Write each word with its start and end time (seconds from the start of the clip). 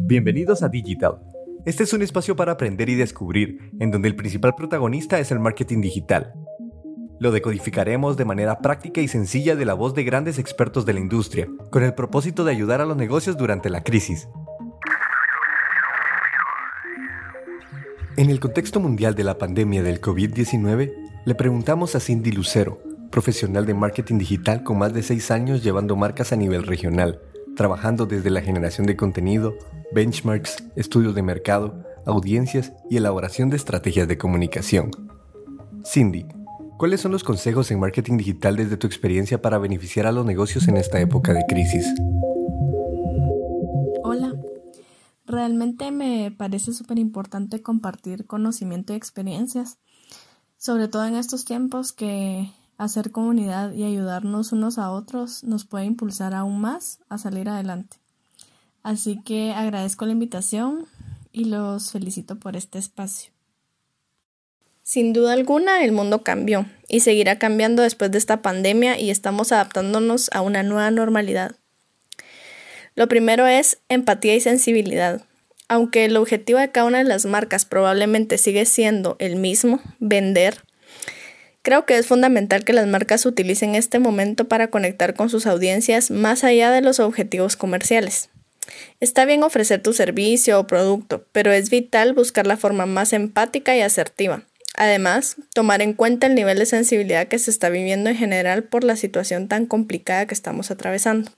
Bienvenidos 0.00 0.62
a 0.62 0.68
Digital. 0.68 1.20
Este 1.64 1.84
es 1.84 1.92
un 1.92 2.02
espacio 2.02 2.36
para 2.36 2.52
aprender 2.52 2.88
y 2.88 2.96
descubrir, 2.96 3.70
en 3.78 3.90
donde 3.90 4.08
el 4.08 4.16
principal 4.16 4.54
protagonista 4.54 5.18
es 5.18 5.30
el 5.30 5.38
marketing 5.38 5.80
digital. 5.80 6.32
Lo 7.18 7.30
decodificaremos 7.30 8.16
de 8.16 8.24
manera 8.24 8.58
práctica 8.58 9.00
y 9.00 9.08
sencilla 9.08 9.54
de 9.54 9.64
la 9.64 9.74
voz 9.74 9.94
de 9.94 10.04
grandes 10.04 10.38
expertos 10.38 10.86
de 10.86 10.92
la 10.92 11.00
industria, 11.00 11.48
con 11.70 11.82
el 11.82 11.94
propósito 11.94 12.44
de 12.44 12.50
ayudar 12.50 12.80
a 12.80 12.84
los 12.84 12.96
negocios 12.96 13.36
durante 13.36 13.70
la 13.70 13.82
crisis. 13.82 14.28
En 18.16 18.28
el 18.28 18.40
contexto 18.40 18.80
mundial 18.80 19.14
de 19.14 19.24
la 19.24 19.38
pandemia 19.38 19.82
del 19.82 20.00
COVID-19, 20.00 20.92
le 21.24 21.34
preguntamos 21.34 21.94
a 21.94 22.00
Cindy 22.00 22.32
Lucero, 22.32 22.82
profesional 23.10 23.66
de 23.66 23.74
marketing 23.74 24.18
digital 24.18 24.64
con 24.64 24.78
más 24.78 24.92
de 24.92 25.02
seis 25.02 25.30
años 25.30 25.62
llevando 25.62 25.96
marcas 25.96 26.32
a 26.32 26.36
nivel 26.36 26.64
regional, 26.64 27.20
trabajando 27.56 28.06
desde 28.06 28.30
la 28.30 28.40
generación 28.40 28.86
de 28.86 28.96
contenido, 28.96 29.54
benchmarks, 29.92 30.64
estudios 30.76 31.14
de 31.14 31.22
mercado, 31.22 31.84
audiencias 32.06 32.72
y 32.90 32.96
elaboración 32.96 33.50
de 33.50 33.56
estrategias 33.56 34.08
de 34.08 34.18
comunicación. 34.18 34.90
Cindy, 35.84 36.26
¿cuáles 36.78 37.00
son 37.00 37.12
los 37.12 37.24
consejos 37.24 37.70
en 37.70 37.80
marketing 37.80 38.16
digital 38.16 38.56
desde 38.56 38.76
tu 38.76 38.86
experiencia 38.86 39.42
para 39.42 39.58
beneficiar 39.58 40.06
a 40.06 40.12
los 40.12 40.24
negocios 40.24 40.68
en 40.68 40.76
esta 40.76 41.00
época 41.00 41.32
de 41.32 41.44
crisis? 41.46 41.86
Hola, 44.04 44.34
realmente 45.26 45.90
me 45.90 46.30
parece 46.36 46.72
súper 46.72 46.98
importante 46.98 47.62
compartir 47.62 48.26
conocimiento 48.26 48.92
y 48.92 48.96
experiencias, 48.96 49.78
sobre 50.56 50.88
todo 50.88 51.04
en 51.06 51.16
estos 51.16 51.44
tiempos 51.44 51.92
que 51.92 52.50
hacer 52.84 53.10
comunidad 53.10 53.72
y 53.72 53.84
ayudarnos 53.84 54.52
unos 54.52 54.78
a 54.78 54.90
otros 54.90 55.44
nos 55.44 55.64
puede 55.64 55.84
impulsar 55.84 56.34
aún 56.34 56.60
más 56.60 57.00
a 57.08 57.18
salir 57.18 57.48
adelante. 57.48 57.98
Así 58.82 59.20
que 59.24 59.52
agradezco 59.52 60.06
la 60.06 60.12
invitación 60.12 60.86
y 61.32 61.44
los 61.44 61.92
felicito 61.92 62.38
por 62.38 62.56
este 62.56 62.78
espacio. 62.78 63.32
Sin 64.82 65.12
duda 65.12 65.32
alguna, 65.32 65.84
el 65.84 65.92
mundo 65.92 66.22
cambió 66.22 66.66
y 66.88 67.00
seguirá 67.00 67.38
cambiando 67.38 67.82
después 67.82 68.10
de 68.10 68.18
esta 68.18 68.42
pandemia 68.42 68.98
y 68.98 69.10
estamos 69.10 69.52
adaptándonos 69.52 70.28
a 70.32 70.40
una 70.40 70.62
nueva 70.64 70.90
normalidad. 70.90 71.54
Lo 72.94 73.08
primero 73.08 73.46
es 73.46 73.78
empatía 73.88 74.34
y 74.34 74.40
sensibilidad. 74.40 75.24
Aunque 75.68 76.04
el 76.04 76.16
objetivo 76.16 76.58
de 76.58 76.70
cada 76.70 76.86
una 76.86 76.98
de 76.98 77.04
las 77.04 77.24
marcas 77.24 77.64
probablemente 77.64 78.36
sigue 78.36 78.66
siendo 78.66 79.16
el 79.20 79.36
mismo, 79.36 79.80
vender, 80.00 80.62
Creo 81.62 81.86
que 81.86 81.96
es 81.96 82.06
fundamental 82.06 82.64
que 82.64 82.72
las 82.72 82.88
marcas 82.88 83.24
utilicen 83.24 83.76
este 83.76 84.00
momento 84.00 84.48
para 84.48 84.68
conectar 84.68 85.14
con 85.14 85.30
sus 85.30 85.46
audiencias 85.46 86.10
más 86.10 86.42
allá 86.42 86.72
de 86.72 86.80
los 86.80 86.98
objetivos 86.98 87.56
comerciales. 87.56 88.30
Está 89.00 89.24
bien 89.24 89.44
ofrecer 89.44 89.80
tu 89.80 89.92
servicio 89.92 90.58
o 90.58 90.66
producto, 90.66 91.24
pero 91.32 91.52
es 91.52 91.70
vital 91.70 92.14
buscar 92.14 92.46
la 92.46 92.56
forma 92.56 92.86
más 92.86 93.12
empática 93.12 93.76
y 93.76 93.80
asertiva. 93.80 94.42
Además, 94.74 95.36
tomar 95.54 95.82
en 95.82 95.92
cuenta 95.92 96.26
el 96.26 96.34
nivel 96.34 96.58
de 96.58 96.66
sensibilidad 96.66 97.28
que 97.28 97.38
se 97.38 97.50
está 97.50 97.68
viviendo 97.68 98.10
en 98.10 98.16
general 98.16 98.64
por 98.64 98.82
la 98.84 98.96
situación 98.96 99.46
tan 99.46 99.66
complicada 99.66 100.26
que 100.26 100.34
estamos 100.34 100.70
atravesando. 100.70 101.30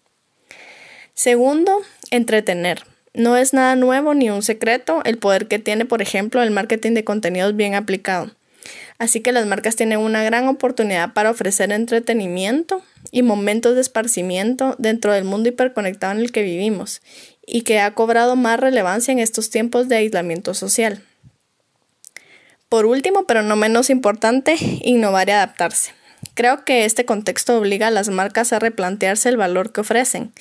Segundo, 1.14 1.82
entretener. 2.10 2.84
No 3.12 3.36
es 3.36 3.52
nada 3.52 3.76
nuevo 3.76 4.14
ni 4.14 4.30
un 4.30 4.42
secreto 4.42 5.02
el 5.04 5.18
poder 5.18 5.48
que 5.48 5.58
tiene, 5.58 5.84
por 5.84 6.00
ejemplo, 6.00 6.42
el 6.42 6.50
marketing 6.50 6.92
de 6.92 7.04
contenidos 7.04 7.56
bien 7.56 7.74
aplicado. 7.74 8.30
Así 8.98 9.20
que 9.20 9.32
las 9.32 9.46
marcas 9.46 9.76
tienen 9.76 9.98
una 9.98 10.22
gran 10.22 10.46
oportunidad 10.48 11.12
para 11.12 11.30
ofrecer 11.30 11.72
entretenimiento 11.72 12.82
y 13.10 13.22
momentos 13.22 13.74
de 13.74 13.80
esparcimiento 13.80 14.76
dentro 14.78 15.12
del 15.12 15.24
mundo 15.24 15.48
hiperconectado 15.48 16.12
en 16.12 16.20
el 16.20 16.32
que 16.32 16.42
vivimos 16.42 17.02
y 17.46 17.62
que 17.62 17.80
ha 17.80 17.94
cobrado 17.94 18.36
más 18.36 18.60
relevancia 18.60 19.12
en 19.12 19.18
estos 19.18 19.50
tiempos 19.50 19.88
de 19.88 19.96
aislamiento 19.96 20.54
social. 20.54 21.02
Por 22.68 22.86
último, 22.86 23.26
pero 23.26 23.42
no 23.42 23.56
menos 23.56 23.90
importante, 23.90 24.56
innovar 24.82 25.28
y 25.28 25.32
adaptarse. 25.32 25.92
Creo 26.34 26.64
que 26.64 26.84
este 26.84 27.04
contexto 27.04 27.56
obliga 27.58 27.88
a 27.88 27.90
las 27.90 28.08
marcas 28.08 28.52
a 28.52 28.58
replantearse 28.58 29.28
el 29.28 29.36
valor 29.36 29.72
que 29.72 29.82
ofrecen 29.82 30.32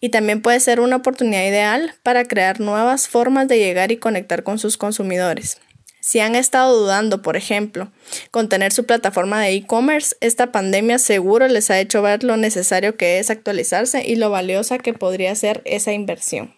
y 0.00 0.10
también 0.10 0.42
puede 0.42 0.60
ser 0.60 0.80
una 0.80 0.96
oportunidad 0.96 1.46
ideal 1.46 1.94
para 2.02 2.24
crear 2.24 2.60
nuevas 2.60 3.08
formas 3.08 3.48
de 3.48 3.58
llegar 3.58 3.90
y 3.90 3.96
conectar 3.96 4.42
con 4.42 4.58
sus 4.58 4.76
consumidores. 4.76 5.58
Si 6.06 6.20
han 6.20 6.34
estado 6.34 6.78
dudando, 6.78 7.22
por 7.22 7.34
ejemplo, 7.34 7.90
con 8.30 8.50
tener 8.50 8.72
su 8.74 8.84
plataforma 8.84 9.40
de 9.40 9.54
e-commerce, 9.54 10.14
esta 10.20 10.52
pandemia 10.52 10.98
seguro 10.98 11.48
les 11.48 11.70
ha 11.70 11.80
hecho 11.80 12.02
ver 12.02 12.24
lo 12.24 12.36
necesario 12.36 12.98
que 12.98 13.18
es 13.18 13.30
actualizarse 13.30 14.06
y 14.06 14.16
lo 14.16 14.28
valiosa 14.28 14.76
que 14.76 14.92
podría 14.92 15.34
ser 15.34 15.62
esa 15.64 15.94
inversión. 15.94 16.52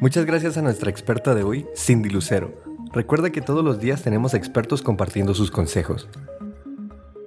Muchas 0.00 0.24
gracias 0.24 0.56
a 0.56 0.62
nuestra 0.62 0.88
experta 0.88 1.34
de 1.34 1.42
hoy, 1.42 1.66
Cindy 1.76 2.10
Lucero. 2.10 2.62
Recuerda 2.92 3.30
que 3.30 3.40
todos 3.40 3.64
los 3.64 3.80
días 3.80 4.04
tenemos 4.04 4.34
expertos 4.34 4.82
compartiendo 4.82 5.34
sus 5.34 5.50
consejos. 5.50 6.08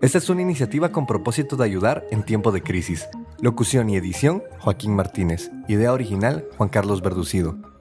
Esta 0.02 0.18
es 0.18 0.30
una 0.30 0.44
iniciativa 0.44 0.94
con 0.94 1.08
propósito 1.08 1.58
de 1.58 1.66
ayudar 1.66 2.06
en 2.10 2.24
tiempo 2.24 2.54
de 2.54 2.64
crisis. 2.64 3.06
Locución 3.44 3.90
y 3.90 3.98
edición, 3.98 4.42
Joaquín 4.60 4.96
Martínez. 4.96 5.52
Idea 5.68 5.92
original, 5.92 6.46
Juan 6.56 6.70
Carlos 6.70 7.02
Verducido. 7.02 7.73